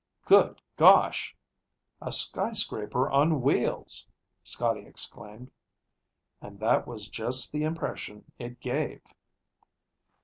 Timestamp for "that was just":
6.59-7.51